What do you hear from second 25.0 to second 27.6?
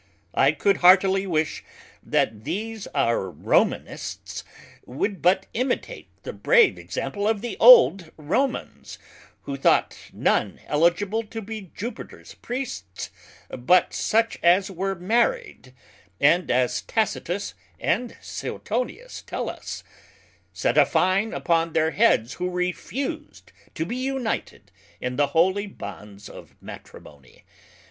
the holy Bonds of Matrimony.